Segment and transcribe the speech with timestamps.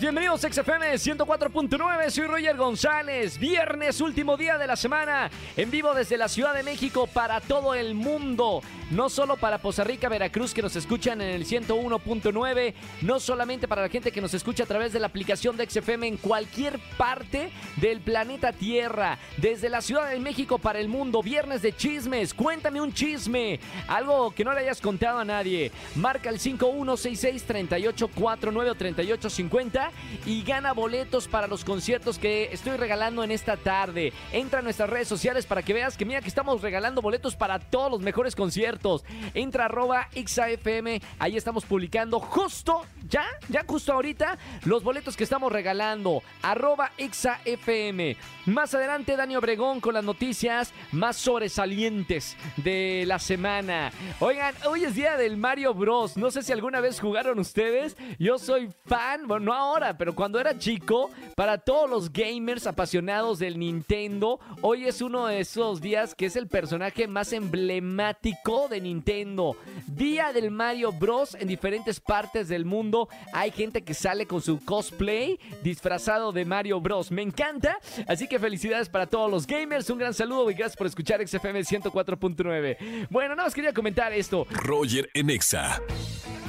[0.00, 3.38] bienvenidos a XFM 104.9, soy Roger González.
[3.38, 7.74] Viernes, último día de la semana, en vivo desde la Ciudad de México para todo
[7.74, 8.62] el mundo.
[8.90, 13.82] No solo para Poza Rica, Veracruz, que nos escuchan en el 101.9, no solamente para
[13.82, 17.50] la gente que nos escucha a través de la aplicación de XFM en cualquier parte
[17.76, 19.18] del planeta Tierra.
[19.38, 24.30] Desde la Ciudad de México para el mundo, viernes de chismes, cuéntame un chisme, algo
[24.30, 25.72] que no le hayas contado a nadie.
[25.96, 29.81] Marca el 5166 3849 3850
[30.26, 34.12] y gana boletos para los conciertos que estoy regalando en esta tarde.
[34.32, 37.58] Entra a nuestras redes sociales para que veas que mira que estamos regalando boletos para
[37.58, 39.04] todos los mejores conciertos.
[39.34, 45.52] Entra arroba XAFM, ahí estamos publicando justo ya, ya justo ahorita, los boletos que estamos
[45.52, 46.22] regalando.
[46.40, 48.16] Arroba XAFM.
[48.46, 53.92] Más adelante, Dani Obregón con las noticias más sobresalientes de la semana.
[54.18, 56.16] Oigan, hoy es día del Mario Bros.
[56.16, 57.98] No sé si alguna vez jugaron ustedes.
[58.18, 63.38] Yo soy fan, bueno, no ahora, pero cuando era chico, para todos los gamers apasionados
[63.38, 68.80] del Nintendo, hoy es uno de esos días que es el personaje más emblemático de
[68.80, 69.54] Nintendo.
[69.86, 71.34] Día del Mario Bros.
[71.34, 73.01] en diferentes partes del mundo.
[73.32, 77.10] Hay gente que sale con su cosplay disfrazado de Mario Bros.
[77.10, 79.88] Me encanta, así que felicidades para todos los gamers.
[79.90, 83.08] Un gran saludo y gracias por escuchar XFM 104.9.
[83.10, 84.46] Bueno, nada más quería comentar esto.
[84.50, 85.80] Roger en Exa.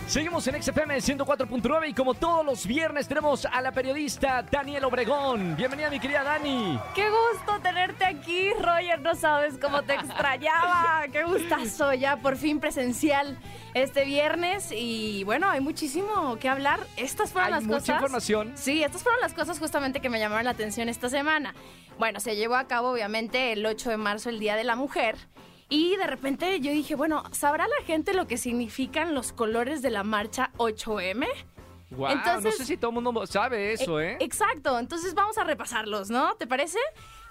[0.07, 5.55] Seguimos en XFM 104.9 y como todos los viernes tenemos a la periodista Daniel Obregón.
[5.55, 6.77] Bienvenida mi querida Dani.
[6.93, 8.99] Qué gusto tenerte aquí, Roger.
[9.01, 11.05] No sabes cómo te extrañaba.
[11.11, 13.39] Qué gustazo ya por fin presencial
[13.73, 16.81] este viernes y bueno, hay muchísimo que hablar.
[16.95, 17.95] Estas fueron Hay las mucha cosas.
[17.95, 18.51] información.
[18.55, 21.55] Sí, estas fueron las cosas justamente que me llamaron la atención esta semana.
[21.97, 25.15] Bueno, se llevó a cabo obviamente el 8 de marzo, el Día de la Mujer.
[25.73, 29.89] Y de repente yo dije, bueno, ¿sabrá la gente lo que significan los colores de
[29.89, 31.25] la marcha 8M?
[31.89, 34.17] Wow, no Entonces- sé si todo el mundo sabe eso, ¿eh?
[34.19, 36.35] Exacto, entonces vamos a repasarlos, ¿no?
[36.35, 36.77] ¿Te parece?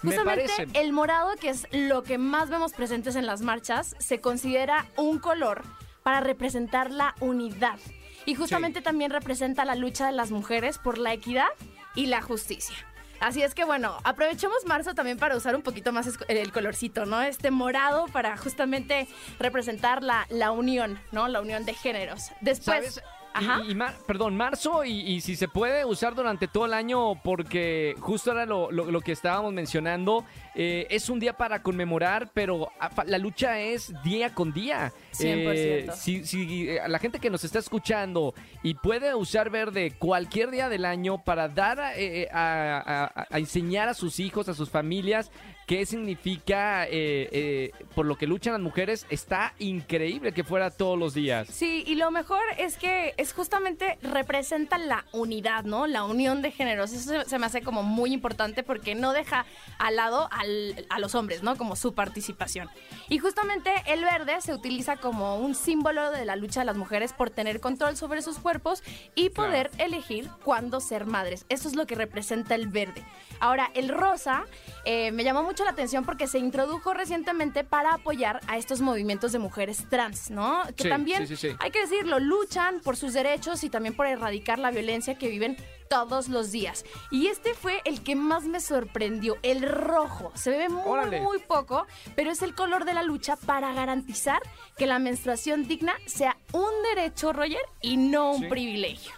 [0.03, 0.81] Me Justamente parece.
[0.81, 5.21] el morado, que es lo que más vemos presentes en las marchas, se considera un
[5.21, 5.63] color
[6.03, 7.79] para representar la unidad.
[8.27, 11.47] Y justamente también representa la lucha de las mujeres por la equidad
[11.95, 12.75] y la justicia.
[13.23, 17.23] Así es que bueno, aprovechemos marzo también para usar un poquito más el colorcito, ¿no?
[17.23, 19.07] Este morado para justamente
[19.39, 21.29] representar la, la unión, ¿no?
[21.29, 22.33] La unión de géneros.
[22.41, 23.01] Después...
[23.35, 23.63] Ajá.
[23.67, 27.21] Y, y mar- perdón, marzo y, y si se puede usar durante todo el año
[27.23, 32.31] porque justo era lo, lo- lo que estábamos mencionando, eh, es un día para conmemorar,
[32.35, 34.93] pero a- fa- la lucha es día con día.
[35.13, 35.93] 100%.
[35.95, 40.69] si, si eh, la gente que nos está escuchando y puede usar verde cualquier día
[40.69, 44.71] del año para dar a, eh, a- a- a enseñar a sus hijos, a sus
[44.71, 45.31] familias,
[45.67, 50.99] qué significa eh, eh, por lo que luchan las mujeres, está increíble que fuera todos
[50.99, 51.49] los días.
[51.49, 55.87] Sí, y lo mejor es que es justamente representa la unidad, ¿no?
[55.87, 56.93] La unión de géneros.
[56.93, 59.47] Eso se, se me hace como muy importante porque no deja
[59.79, 61.57] al lado al- a los hombres, ¿no?
[61.57, 62.69] Como su participación.
[63.09, 67.13] Y justamente el verde se utiliza como un símbolo de la lucha de las mujeres
[67.13, 68.83] por tener control sobre sus cuerpos
[69.15, 71.47] y poder elegir cuándo ser madres.
[71.49, 73.05] Eso es lo que representa el verde.
[73.41, 74.45] Ahora, el rosa
[74.85, 79.33] eh, me llamó mucho la atención porque se introdujo recientemente para apoyar a estos movimientos
[79.33, 80.63] de mujeres trans, ¿no?
[80.77, 81.49] Que Sí, también sí, sí.
[81.59, 85.57] hay que decirlo, luchan por sus derechos y también por erradicar la violencia que viven
[85.89, 86.85] todos los días.
[87.11, 90.33] Y este fue el que más me sorprendió, el rojo.
[90.35, 91.21] Se ve muy, Órale.
[91.21, 91.87] muy poco,
[92.17, 94.41] pero es el color de la lucha para garantizar
[94.79, 98.47] que la menstruación digna sea un derecho, Roger, y no un Sí.
[98.49, 99.13] privilegio.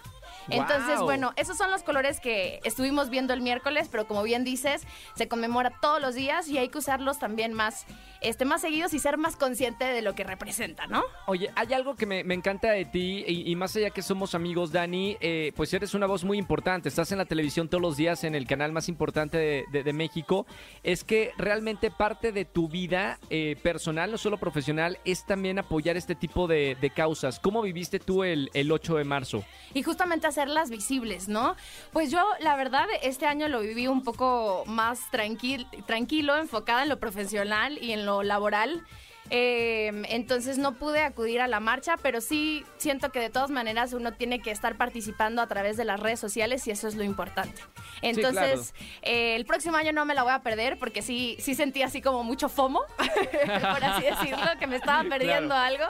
[0.47, 4.83] Entonces, bueno, esos son los colores que estuvimos viendo el miércoles, pero como bien dices,
[5.15, 7.87] se conmemora todos los días y hay que usarlos también más,
[8.25, 11.03] este, más seguidos y ser más consciente de lo que representa, ¿no?
[11.27, 14.35] Oye, hay algo que me, me encanta de ti y, y más allá que somos
[14.35, 16.89] amigos, Dani, eh, pues eres una voz muy importante.
[16.89, 19.93] Estás en la televisión todos los días en el canal más importante de, de- de
[19.93, 20.45] México.
[20.83, 25.97] Es que realmente parte de tu vida eh, personal, no solo profesional, es también apoyar
[25.97, 27.39] este tipo de, de causas.
[27.39, 29.43] ¿Cómo viviste tú el, el 8 de marzo?
[29.73, 31.55] y justamente hacerlas visibles, ¿no?
[31.91, 36.89] Pues yo, la verdad, este año lo viví un poco más tranquil, tranquilo, enfocada en
[36.89, 38.85] lo profesional y en lo laboral.
[39.31, 43.93] Eh, entonces no pude acudir a la marcha, pero sí siento que de todas maneras
[43.93, 47.03] uno tiene que estar participando a través de las redes sociales y eso es lo
[47.03, 47.59] importante.
[48.03, 51.81] Entonces, eh, el próximo año no me la voy a perder porque sí, sí sentí
[51.81, 55.85] así como mucho FOMO, por así decirlo, que me estaba perdiendo algo.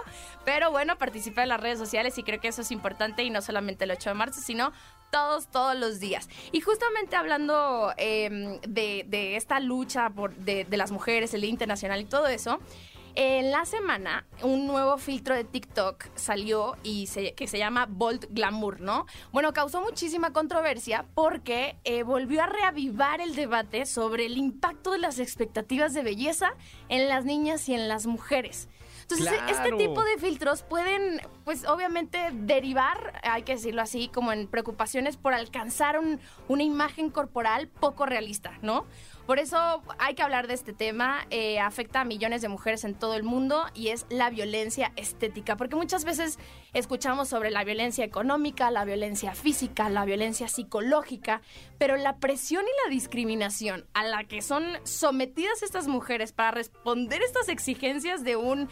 [0.46, 3.42] Pero bueno, participé en las redes sociales y creo que eso es importante y no
[3.42, 4.72] solamente el 8 de marzo, sino
[5.12, 6.30] todos, todos los días.
[6.52, 12.02] Y justamente hablando em, de, esta lucha por, de, de las mujeres, el Día Internacional
[12.02, 12.60] y todo eso,
[13.18, 18.28] en la semana, un nuevo filtro de TikTok salió y se- que se llama Bold
[18.30, 19.06] Glamour, ¿no?
[19.32, 24.98] Bueno, causó muchísima controversia porque eh, volvió a reavivar el debate sobre el impacto de
[24.98, 26.56] las expectativas de belleza
[26.90, 28.68] en las niñas y en las mujeres.
[29.08, 29.52] Entonces, Claro.
[29.52, 35.16] este tipo de filtros pueden, pues obviamente, derivar, hay que decirlo así, como en preocupaciones
[35.16, 38.88] por alcanzar un- una imagen corporal poco realista, ¿no?
[39.28, 42.94] Por eso hay que hablar de este tema, eh, afecta a millones de mujeres en
[42.96, 46.38] todo el mundo y es la violencia estética, porque muchas veces
[46.74, 51.42] escuchamos sobre la violencia económica, la violencia física, la violencia psicológica,
[51.80, 57.22] pero la presión y la discriminación a la que son sometidas estas mujeres para responder
[57.24, 58.70] estas exigencias de un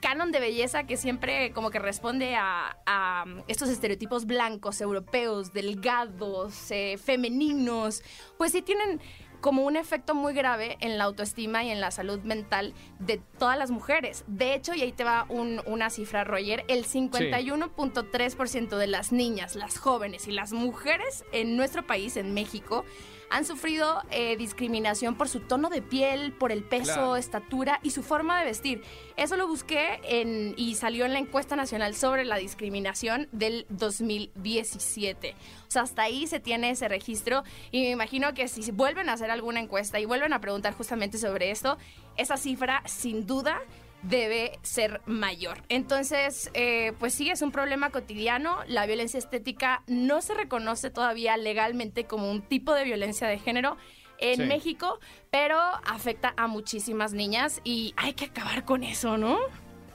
[0.00, 6.70] canon de belleza que siempre como que responde a, a estos estereotipos blancos, europeos, delgados,
[6.70, 8.02] eh, femeninos,
[8.38, 9.00] pues sí tienen
[9.40, 13.56] como un efecto muy grave en la autoestima y en la salud mental de todas
[13.56, 14.22] las mujeres.
[14.26, 19.54] De hecho, y ahí te va un- una cifra, Roger, el 51.3% de las niñas,
[19.56, 22.84] las jóvenes y las mujeres en nuestro país, en México,
[23.30, 27.16] han sufrido eh, discriminación por su tono de piel, por el peso, Claro.
[27.16, 28.82] estatura y su forma de vestir.
[29.16, 35.34] Eso lo busqué en, y salió en la encuesta nacional sobre la discriminación del 2017.
[35.68, 39.12] O sea, hasta ahí se tiene ese registro y me imagino que si vuelven a
[39.14, 41.78] hacer alguna encuesta y vuelven a preguntar justamente sobre esto,
[42.16, 43.60] esa cifra sin duda
[44.02, 45.62] debe ser mayor.
[45.68, 48.58] Entonces, eh, pues sí, es un problema cotidiano.
[48.66, 53.76] La violencia estética no se reconoce todavía legalmente como un tipo de violencia de género
[54.18, 54.42] en Sí.
[54.44, 54.98] México,
[55.30, 59.38] pero afecta a muchísimas niñas y hay que acabar con eso, ¿no?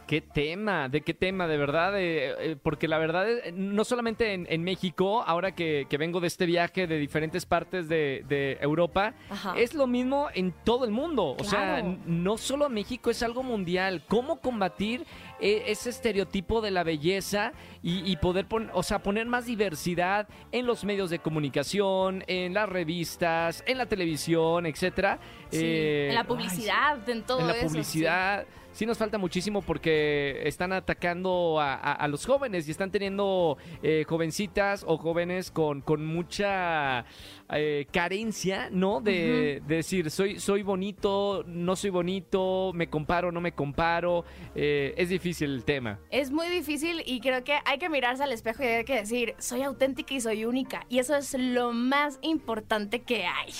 [0.07, 0.87] ¿Qué tema?
[0.87, 1.47] ¿De qué tema?
[1.47, 5.87] De verdad, eh, eh, porque la verdad, eh, no solamente en, en México, ahora que,
[5.89, 9.55] que vengo de este viaje de diferentes partes de, de Europa, Ajá.
[9.57, 11.35] es lo mismo en todo el mundo.
[11.39, 14.03] O sea, no solo México, es algo mundial.
[14.07, 15.05] ¿Cómo combatir
[15.39, 17.51] eh, ese estereotipo de la belleza
[17.85, 22.53] y, y poder pon- o sea, poner más diversidad en los medios de comunicación, en
[22.53, 25.19] las revistas, en la televisión, etcétera?
[25.51, 27.67] Sí, Eh, en la ay, publicidad, en todo en la eso.
[27.67, 28.45] publicidad.
[28.73, 28.85] Sí.
[28.85, 34.03] nos falta muchísimo porque están atacando a, a- a los jóvenes y están teniendo eh,
[34.05, 37.05] jovencitas o jóvenes con, con mucha
[37.53, 38.99] eh, carencia, ¿no?
[38.99, 44.25] De, de decir, soy, soy bonito, no soy bonito, me comparo, no me comparo.
[44.55, 45.99] Eh, es difícil el tema.
[46.11, 49.35] Es muy difícil y creo que hay que mirarse al espejo y hay que decir,
[49.37, 50.85] soy auténtica y soy única.
[50.89, 53.53] Y eso es lo más importante que hay.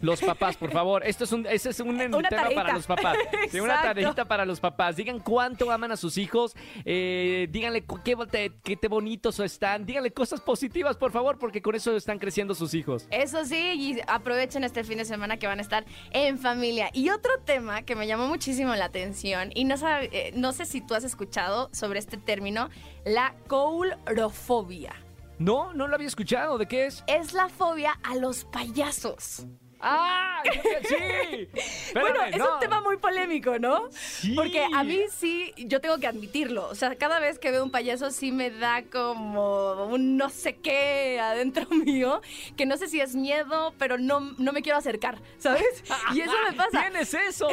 [0.00, 1.04] Los papás, por favor.
[1.04, 3.16] Esto es un, ese es un Una tema para los papás.
[3.50, 4.94] Sí, una tareita para los papás.
[4.96, 6.54] Digan cuánto aman a sus hijos.
[6.84, 9.86] eh, díganle qué, te- qué te bonitos están.
[9.86, 13.06] Díganle cosas positivas, por favor, porque con eso están creciendo sus hijos.
[13.10, 16.90] Eso sí, y aprovechen este fin de semana que van a estar en familia.
[16.92, 20.66] Y otro tema que me llamó muchísimo la atención, y no, sabe- eh, no sé
[20.66, 22.68] si tú has escuchado sobre este término,
[23.04, 24.94] la coulrofobia.
[25.38, 26.58] No, no lo había escuchado.
[26.58, 27.04] ¿De qué es?
[27.06, 29.46] Es la fobia a los payasos.
[29.80, 30.42] ¡Ah!
[30.88, 31.48] sí!
[31.94, 32.54] bueno, es no.
[32.54, 33.88] un tema muy polémico, ¿no?
[33.90, 34.34] Sí.
[34.34, 36.66] Porque a mí sí, yo tengo que admitirlo.
[36.68, 40.56] O sea, cada vez que veo un payaso sí me da como un no sé
[40.56, 42.20] qué adentro mío,
[42.56, 45.84] que no sé si es miedo, pero no, no me quiero acercar, ¿sabes?
[46.14, 46.80] Y eso me pasa.
[46.82, 47.48] ¿Tienes eso?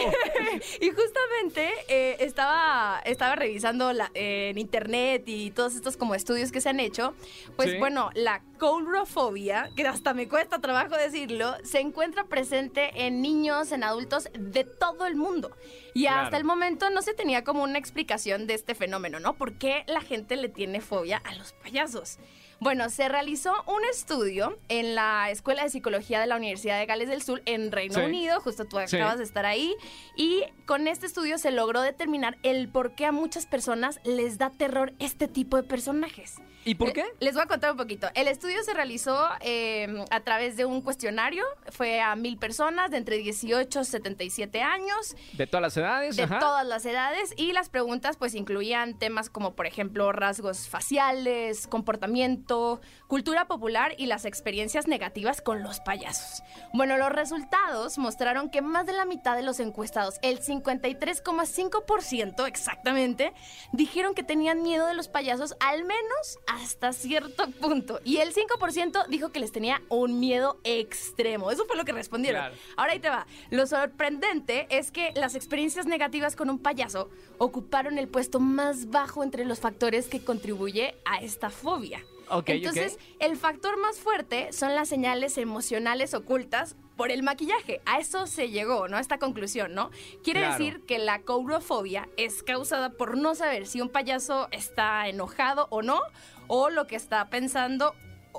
[0.80, 6.51] y justamente eh, estaba, estaba revisando la- eh, en internet y todos estos como estudios
[6.51, 7.13] que se han hecho.
[7.55, 7.77] Pues Sí.
[7.77, 13.84] bueno, la coulrofobia, que hasta me cuesta trabajo decirlo, se encuentra presente en niños, en
[13.84, 15.51] adultos de todo el mundo.
[15.93, 16.22] Y Claro.
[16.24, 19.34] hasta el momento no se tenía como una explicación de este fenómeno, ¿no?
[19.36, 22.17] ¿Por qué la gente le tiene fobia a los payasos?
[22.62, 27.10] Bueno, se realizó un estudio en la Escuela de Psicología de la Universidad de Gales
[27.10, 28.01] del Sur en Reino Sí.
[28.01, 28.95] Unido, justo tú Sí.
[28.95, 29.75] acabas de estar ahí,
[30.15, 34.50] y con este estudio se logró determinar el por qué a muchas personas les da
[34.51, 36.36] terror este tipo de personajes.
[36.65, 37.05] ¿Y por Le- qué?
[37.19, 38.07] Les voy a contar un poquito.
[38.15, 42.98] El estudio se realizó eh, a través de un cuestionario, fue a mil personas de
[42.98, 46.39] entre 18 y 77 años, De todas las edades, de ajá.
[46.39, 52.81] todas las edades y las preguntas pues incluían temas como por ejemplo rasgos faciales, comportamiento,
[53.07, 56.41] cultura popular y las experiencias negativas con los payasos.
[56.74, 63.34] Bueno, los resultados mostraron que más de la mitad de los encuestados, el 53,5% exactamente,
[63.72, 69.07] dijeron que tenían miedo de los payasos al menos hasta cierto punto y el 5%
[69.07, 71.51] dijo que les tenía un miedo extremo.
[71.51, 72.41] Eso fue lo que respondieron.
[72.41, 72.55] Claro.
[72.77, 73.27] Ahora ahí te va.
[73.50, 79.24] Lo sorprendente es que las experiencias negativas con un payaso ocuparon el puesto más bajo
[79.24, 82.03] entre los factores que contribuye a esta fobia.
[82.47, 87.81] Entonces, el factor más fuerte son las señales emocionales ocultas por el maquillaje.
[87.85, 88.97] A eso se llegó, ¿no?
[88.97, 89.91] A esta conclusión, ¿no?
[90.23, 90.53] Quiere Claro.
[90.57, 95.81] decir que la courofobia es causada por no saber si un payaso está enojado o
[95.81, 95.99] no,
[96.47, 97.93] o lo que está pensando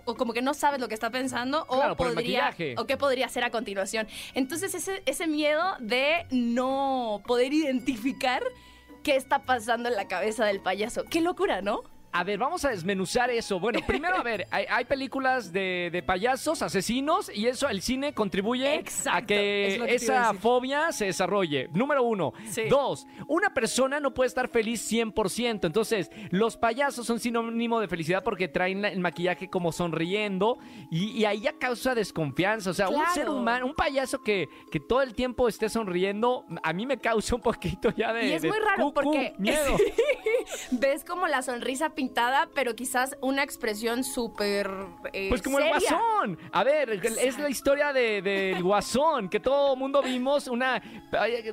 [0.05, 3.27] o- como que no sabes lo que está pensando o Claro, podría o qué podría
[3.27, 4.07] hacer a continuación.
[4.35, 8.43] Entonces ese, ese miedo de no poder identificar
[9.03, 11.05] qué está pasando en la cabeza del payaso.
[11.05, 11.81] Qué locura, ¿no?
[12.13, 13.61] A ver, vamos a desmenuzar eso.
[13.61, 18.15] Bueno, primero, a ver, hay, hay películas de, de payasos, asesinos, y eso, el cine
[18.15, 21.69] contribuye Exacto, a que es a esa fobia se desarrolle.
[21.73, 22.33] Número uno.
[22.49, 22.63] Sí.
[22.69, 25.67] Dos, una persona no puede estar feliz 100%.
[25.67, 30.59] Entonces, los payasos son sinónimo de felicidad porque traen el maquillaje como sonriendo,
[30.91, 32.71] y, y ahí ya causa desconfianza.
[32.71, 36.73] O sea, un ser humano, un payaso que, que todo el tiempo esté sonriendo, a
[36.73, 38.29] mí me causa un poquito ya de.
[38.29, 39.77] Y es de muy raro porque Miedo.
[40.71, 44.71] ves como la sonrisa pintada, pero quizás una expresión súper
[45.13, 46.39] eh, Pues como el guasón.
[46.53, 50.47] A ver, es la historia de- del guasón, que todo mundo vimos.
[50.47, 50.81] Una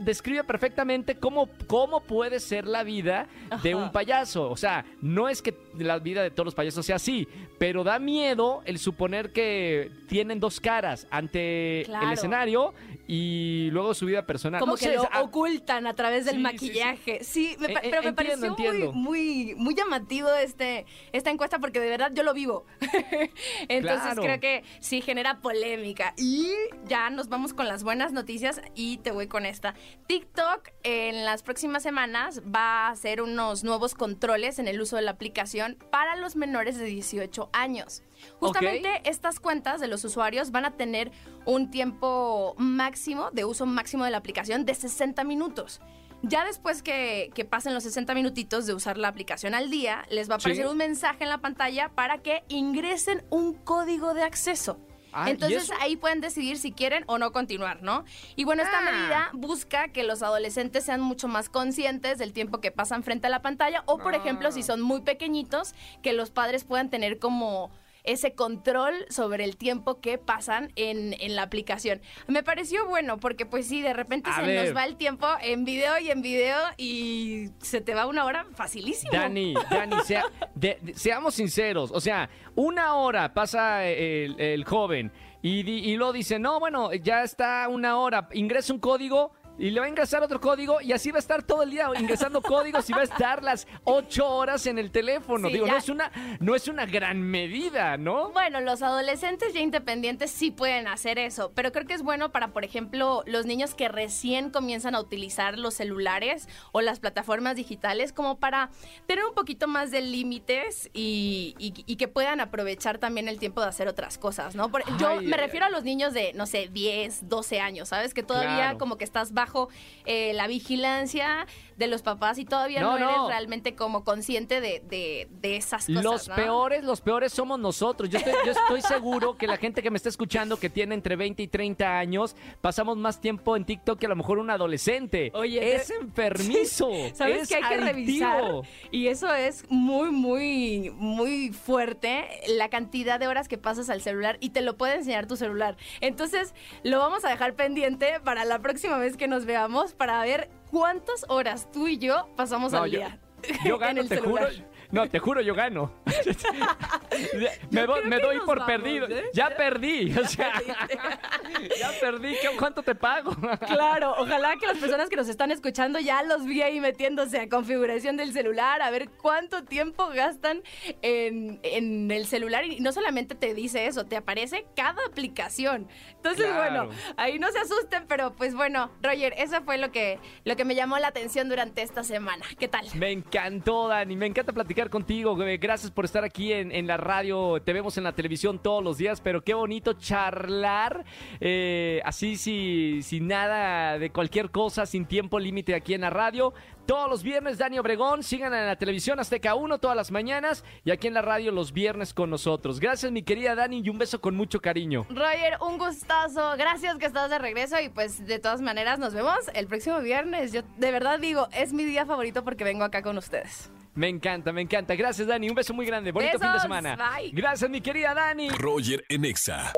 [0.02, 3.28] describe perfectamente cómo, cómo puede ser la vida
[3.64, 4.50] de un payaso.
[4.52, 7.98] O sea, no es que la vida de todos los payasos sea así, pero da
[7.98, 12.08] miedo el suponer que tienen dos caras ante Claro.
[12.08, 12.74] el escenario
[13.08, 14.60] y luego su vida personal.
[14.60, 17.24] Como No que sé, lo ah, ocultan a través del sí, sí, maquillaje.
[17.24, 18.92] Sí, me Eh, eh, pero me entiendo, pareció entiendo.
[18.94, 22.66] Muy, muy, muy llamativo este, esta encuesta porque de verdad yo lo vivo.
[23.70, 24.22] Entonces Claro.
[24.22, 26.14] creo que sí genera polémica.
[26.18, 26.52] Y
[26.86, 29.76] ya nos vamos con las buenas noticias y te voy con esta.
[30.08, 35.02] TikTok en las próximas semanas va a hacer unos nuevos controles en el uso de
[35.04, 38.04] la aplicación para los menores de 18 años.
[38.40, 41.12] Justamente estas cuentas de los usuarios van a tener
[41.46, 45.82] un tiempo máximo de uso máximo de la aplicación de 60 minutos.
[46.26, 50.30] Ya después que, que pasen los 60 minutitos de usar la aplicación al día, les
[50.30, 50.44] va a Sí.
[50.46, 54.80] aparecer un mensaje en la pantalla para que ingresen un código de acceso.
[55.16, 58.04] Ah, ¿y Entonces ahí pueden decidir si quieren o no continuar, ¿no?
[58.36, 58.92] Y bueno, esta Ah.
[58.92, 63.30] medida busca que los adolescentes sean mucho más conscientes del tiempo que pasan frente a
[63.30, 64.52] la pantalla o, por ejemplo, Ah.
[64.52, 67.70] si son muy pequeñitos, que los padres puedan tener como
[68.04, 72.02] ese control sobre el tiempo que pasan en, en la aplicación.
[72.28, 74.66] Me pareció bueno porque pues sí, de repente A se ver.
[74.66, 78.46] nos va el tiempo en video y en video y se te va una hora
[78.56, 79.12] facilísimo.
[79.14, 81.92] Dani, Dani, sea- de- de- seamos sinceros.
[81.92, 86.94] O sea, una hora pasa el, el joven y, di- y luego dice, no, bueno,
[86.94, 89.34] ya está una hora, ingresa un código.
[89.60, 91.88] Y le va a ingresar otro código y así va a estar todo el día
[92.00, 95.48] ingresando códigos y va a estar las ocho horas en el teléfono.
[95.48, 95.74] Sí, Digo, ya.
[95.74, 98.32] no es una, no es una gran medida, ¿no?
[98.32, 102.48] Bueno, los adolescentes ya independientes sí pueden hacer eso, pero creo que es bueno para,
[102.48, 108.12] por ejemplo, los niños que recién comienzan a utilizar los celulares o las plataformas digitales
[108.12, 108.72] como para
[109.06, 113.62] tener un poquito más de límites y, y- y que puedan aprovechar también el tiempo
[113.62, 114.70] de hacer otras cosas, ¿no?
[114.70, 117.90] Por- yo Ay, me ay, refiero a los niños de, no sé, 10, 12 años,
[117.90, 118.14] ¿sabes?
[118.16, 118.78] Que todavía Claro.
[118.80, 119.70] como que estás bajo
[120.06, 121.46] eh, la vigilancia
[121.78, 123.10] de los papás y todavía no, No, no.
[123.10, 126.36] eres realmente como consciente de, de- de esas cosas, Los ¿no?
[126.36, 128.10] peores, los peores somos nosotros.
[128.10, 131.16] Yo estoy, yo estoy seguro que la gente que me está escuchando, que tiene entre
[131.16, 135.32] 20 y 30 años, pasamos más tiempo en TikTok que a lo mejor un adolescente.
[135.34, 136.90] Oye, es enfermizo.
[137.16, 138.36] ¿Sabes es que hay que revisar?
[138.38, 138.64] adictivo.
[138.92, 144.38] Y eso es muy, muy, muy fuerte, la cantidad de horas que pasas al celular
[144.42, 145.76] y te lo puede enseñar tu celular.
[146.02, 150.50] Entonces, lo vamos a dejar pendiente para la próxima vez que nos veamos para ver
[150.72, 153.20] cuántas horas tú y yo pasamos No, al yo- día.
[153.66, 154.48] Yo en el te juro.
[154.94, 155.92] No, te juro, yo gano.
[157.72, 159.08] me Yo me doy por vamos, perdido.
[159.08, 159.24] ¿eh?
[159.34, 160.16] Ya perdí.
[160.18, 160.54] O sea,
[161.80, 162.34] ya perdí.
[162.42, 163.36] ¿Qué- ¿Cuánto te pago?
[163.68, 167.50] Claro, ojalá que las personas que nos están escuchando ya los vi ahí metiéndose a
[167.50, 170.62] configuración del celular, a ver cuánto tiempo gastan
[171.02, 172.66] en, en el celular.
[172.66, 175.88] Y no solamente te dice eso, te aparece cada aplicación.
[176.16, 176.86] Entonces, Claro.
[176.88, 180.66] bueno, ahí no se asusten, pero pues bueno, Roger, eso fue lo que, lo que
[180.66, 182.46] me llamó la atención durante esta semana.
[182.60, 182.86] ¿Qué tal?
[182.96, 184.16] Me encantó, Dani.
[184.16, 185.36] Me encanta platicar contigo.
[185.36, 187.62] Gracias por estar aquí en, la radio.
[187.64, 191.06] Te vemos en la televisión todos los días, pero qué bonito charlar
[191.40, 196.54] eh, así, si- sin nada de cualquier cosa, sin tiempo límite aquí en la radio.
[196.86, 198.24] Todos los viernes, Dani Obregón.
[198.24, 201.72] Sigan en la televisión Azteca 1 todas las mañanas y aquí en la radio los
[201.72, 202.80] viernes con nosotros.
[202.82, 205.06] Gracias, mi querida Dani, y un beso con mucho cariño.
[205.10, 206.56] Roger, un gustazo.
[206.58, 210.52] Gracias que estás de regreso y pues de todas maneras nos vemos el próximo viernes.
[210.52, 213.72] Yo de verdad digo, es mi día favorito porque vengo acá con ustedes.
[213.96, 214.96] Me encanta, me encanta.
[214.96, 215.50] Gracias, Dani.
[215.50, 216.12] Un beso muy grande.
[216.12, 216.96] Bonito fin de semana.
[216.96, 217.32] Bye.
[217.32, 218.50] Gracias, mi querida Dani.
[218.50, 219.72] Roger en Exa.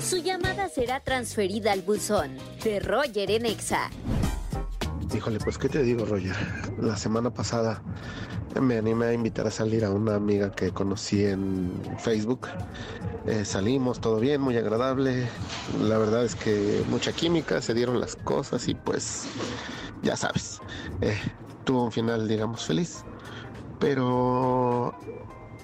[0.00, 3.90] Su llamada será transferida al buzón de Roger en Exa.
[5.14, 6.36] Híjole, pues qué te digo, Roger.
[6.78, 7.82] La semana pasada
[8.58, 12.48] me animé a invitar a salir a una amiga que conocí en Facebook.
[13.26, 15.28] Eh, salimos, todo bien, muy agradable.
[15.82, 19.28] La verdad es que mucha química, se dieron las cosas y pues
[20.02, 20.60] ya sabes,
[21.02, 21.18] eh,
[21.64, 23.04] tuvo un final, digamos, feliz.
[23.78, 24.94] Pero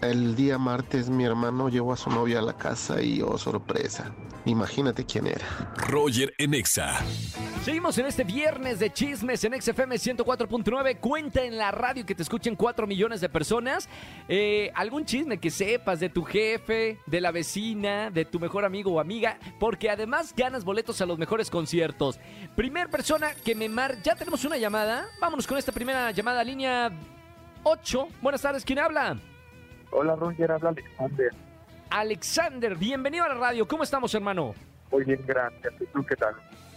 [0.03, 4.13] el día martes mi hermano llevó a su novia a la casa y oh sorpresa,
[4.45, 5.75] imagínate quién era.
[5.77, 7.01] Roger en Exa.
[7.65, 11.01] Seguimos en este viernes de chismes en XFM 104.9.
[11.01, 13.89] Cuenta en la radio que te escuchen 4 millones de personas.
[14.29, 18.93] Eh, ¿Algún chisme que sepas de tu jefe, de la vecina, de tu mejor amigo
[18.93, 19.39] o amiga?
[19.59, 22.21] Porque además ganas boletos a los mejores conciertos.
[22.55, 24.01] Primer persona que me mar...
[24.03, 25.09] Ya tenemos una llamada.
[25.21, 26.93] Vámonos con esta primera llamada, línea
[27.65, 28.09] 8.
[28.23, 29.19] Buenas tardes, ¿quién habla?
[29.99, 31.31] Hola Roger, habla Alexander.
[31.89, 33.67] Alexander, bienvenido a la radio.
[33.67, 34.55] ¿Cómo estamos, hermano?
[34.93, 35.73] Muy bien, gracias.
[35.81, 36.35] ¿Y tú qué tal?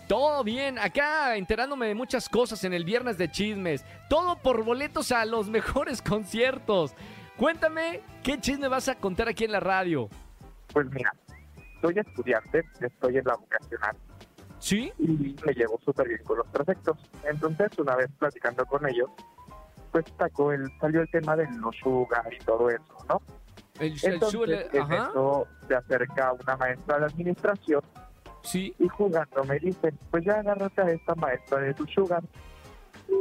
[0.07, 3.83] Todo bien, acá enterándome de muchas cosas en el viernes de chismes.
[4.09, 6.93] Todo por boletos a los mejores conciertos.
[7.35, 10.07] Cuéntame, ¿qué chisme vas a contar aquí en la radio?
[10.71, 11.11] Pues mira,
[11.81, 13.97] soy estudiante, estoy en la vocacional
[14.59, 14.93] ¿Sí?
[14.97, 16.97] y me llevo súper bien con los prefectos.
[17.29, 19.09] Entonces, una vez platicando con ellos,
[19.91, 23.21] pues sacó el, salió el tema del no sugar y todo eso, ¿no?
[23.79, 27.81] El, el Entonces, suele- en eso se acerca una maestra de administración
[28.43, 28.73] Sí.
[28.79, 32.23] y jugando me dice, pues ya agárrate a esta maestra de tu sugar.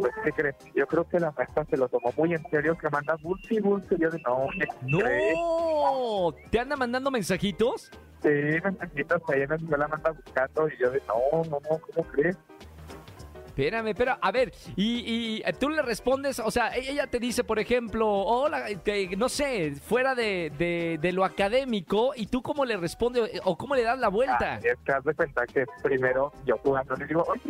[0.00, 0.54] Pues, ¿qué crees?
[0.74, 3.96] Yo creo que la maestra se lo tomó muy en serio, que manda bulsi, bulsi.
[3.98, 4.46] Yo de no.
[4.82, 6.34] ¡No!
[6.50, 7.90] ¿Te anda mandando mensajitos?
[8.22, 8.28] Sí,
[8.62, 9.48] mensajitos ahí en
[9.78, 12.36] la manda buscando y yo de no, no, no, ¿cómo crees?
[13.58, 17.42] Espérame, pero a ver, y, y tú le respondes, o sea, e- ella te dice,
[17.42, 22.76] por ejemplo, hola, te- no sé, fuera de, de- lo académico, y tú cómo le
[22.76, 24.54] respondes o cómo le das la vuelta.
[24.54, 27.40] Ah, que haz de cuenta que primero yo jugando le digo, oye,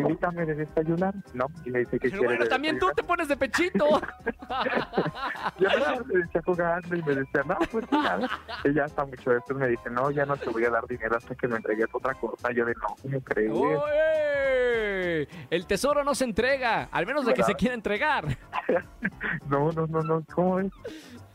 [0.00, 1.46] invítame de desayunar, ¿no?
[1.64, 3.84] Y me dice que Pero bueno, también tú te pones de pechito.
[5.58, 8.28] Yo no, me decía jugando y me decía, no, pues nada.
[8.64, 11.16] Y ya hasta mucho después me dice, no, ya no te voy a dar dinero
[11.16, 12.50] hasta que me entregues otra cosa.
[12.52, 13.52] Yo de no, ¿cómo crees?
[13.52, 15.28] ¡Oye!
[15.50, 18.24] El tesoro no se entrega, al menos de que se quiera entregar.
[19.48, 20.66] No, no, no, no, ¿cómo es?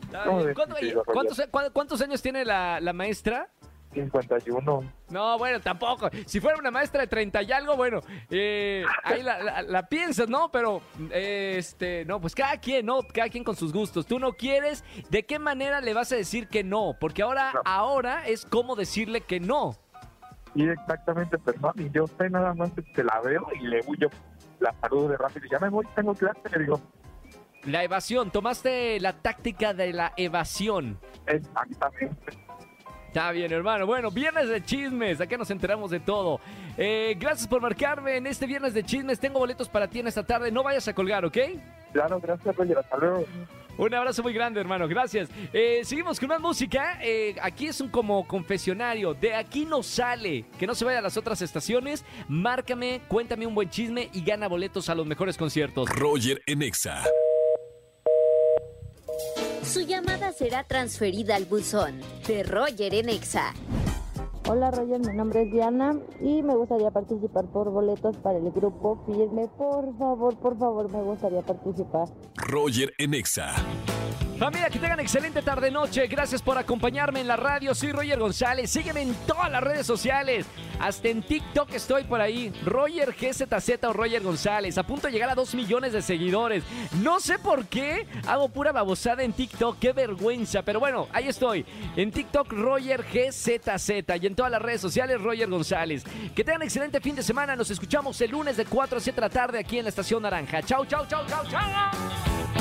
[0.01, 0.47] Está ¿Cómo bien.
[0.47, 1.49] ves, ¿Cuánto- mi oye, querido Roger?
[1.49, 3.47] ¿cuántos, cuántos años tiene la, la maestra?
[3.93, 4.83] 51.
[5.09, 6.09] No, bueno, tampoco.
[6.25, 7.99] Si fuera una maestra de 30 y algo, bueno,
[8.29, 10.49] eh, ahí la, la- la piensas, ¿no?
[10.51, 13.01] Pero, eh, este, no, pues cada quien, ¿no?
[13.13, 14.05] Cada quien con sus gustos.
[14.05, 16.95] Tú no quieres, ¿de qué manera le vas a decir que no?
[16.99, 17.61] Porque ahora, No.
[17.65, 19.75] ahora es cómo decirle que no.
[20.55, 24.09] Y exactamente, perdón, y yo sé nada más que la veo y le huyo
[24.59, 25.45] la saludo de rápido.
[25.49, 26.81] Ya me voy, tengo clase, le digo,
[27.63, 30.99] La evasión, tomaste la táctica de la evasión.
[31.25, 32.37] exactamente.
[33.11, 33.85] Está bien, hermano.
[33.85, 35.19] Bueno, viernes de chismes.
[35.19, 36.39] Acá nos enteramos de todo.
[36.77, 39.19] Eh, gracias por marcarme en este viernes de chismes.
[39.19, 40.49] Tengo boletos para ti en esta tarde.
[40.49, 41.37] No vayas a colgar, ¿ok?
[41.91, 43.25] Claro, gracias, Roger, hasta luego.
[43.77, 44.87] Un abrazo muy grande, hermano.
[44.87, 45.27] Gracias.
[45.51, 46.99] Eh, seguimos con más música.
[47.01, 49.13] Eh, aquí es un como confesionario.
[49.13, 50.45] De aquí no sale.
[50.57, 52.05] Que no se vaya a las otras estaciones.
[52.29, 55.89] Márcame, cuéntame un buen chisme y gana boletos a los mejores conciertos.
[55.89, 57.03] Roger en Exa.
[59.63, 59.81] Su
[60.31, 63.53] llamada será transferida al buzón de Roger en Exa.
[64.49, 69.03] Hola Roger, mi nombre es Diana y me gustaría participar por boletos para el grupo
[69.05, 69.47] Firme.
[69.57, 72.09] Por favor, por favor, me gustaría participar.
[72.35, 73.53] Roger en Exa.
[74.41, 76.07] Familia, que tengan excelente tarde-noche.
[76.07, 77.75] Gracias por acompañarme en la radio.
[77.75, 78.71] Soy Roger González.
[78.71, 80.47] Sígueme en todas las redes sociales.
[80.79, 82.51] Hasta en TikTok estoy por ahí.
[82.65, 84.79] Roger GZZ o Roger González.
[84.79, 86.63] A punto de llegar a 2 millones de seguidores.
[87.03, 89.77] No sé por qué hago pura babosada en TikTok.
[89.77, 90.63] Qué vergüenza.
[90.63, 91.63] Pero bueno, ahí estoy.
[91.95, 93.91] En TikTok, Roger GZZ.
[94.19, 96.03] Y en todas las redes sociales, Roger González.
[96.33, 97.55] Que tengan excelente fin de semana.
[97.55, 100.23] Nos escuchamos el lunes de 4 a 7 de la tarde aquí en la Estación
[100.23, 100.63] Naranja.
[100.63, 102.60] Chau, chau, chau, chau, chau.